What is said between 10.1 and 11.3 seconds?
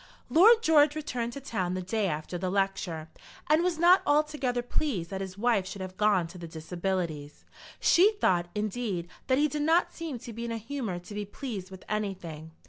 to be in a humour to be